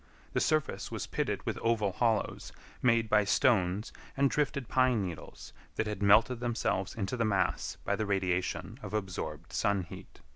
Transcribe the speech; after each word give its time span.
The 0.33 0.39
surface 0.39 0.89
was 0.91 1.05
pitted 1.05 1.45
with 1.45 1.59
oval 1.59 1.91
hollows, 1.91 2.51
made 2.81 3.07
by 3.07 3.23
stones 3.23 3.93
and 4.17 4.31
drifted 4.31 4.67
pine 4.67 5.03
needles 5.03 5.53
that 5.75 5.85
had 5.85 6.01
melted 6.01 6.39
themselves 6.39 6.95
into 6.95 7.15
the 7.15 7.23
mass 7.23 7.77
by 7.85 7.95
the 7.95 8.07
radiation 8.07 8.79
of 8.81 8.95
absorbed 8.95 9.53
sun 9.53 9.83
heat. 9.83 10.21